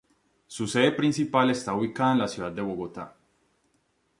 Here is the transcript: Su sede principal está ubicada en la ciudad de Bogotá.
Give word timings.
Su 0.47 0.65
sede 0.65 0.91
principal 0.93 1.51
está 1.51 1.75
ubicada 1.75 2.13
en 2.13 2.17
la 2.17 2.27
ciudad 2.27 2.51
de 2.51 2.63
Bogotá. 2.63 3.15